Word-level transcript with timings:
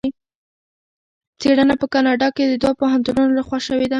څېړنه 1.39 1.75
په 1.81 1.85
کاناډا 1.93 2.27
کې 2.35 2.43
د 2.47 2.53
دوه 2.63 2.73
پوهنتونونو 2.79 3.31
لخوا 3.39 3.57
شوې 3.67 3.79
ده. 3.87 3.89